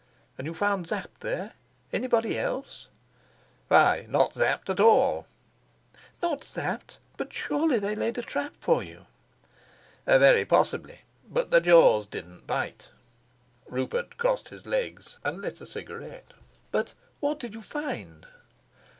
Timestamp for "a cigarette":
15.61-16.33